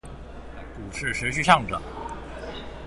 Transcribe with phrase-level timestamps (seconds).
[0.75, 1.79] 股市持續上漲